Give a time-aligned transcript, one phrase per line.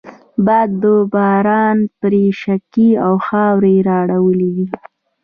[0.45, 4.67] باد و باران پرې شګې او خاورې اړولی دي.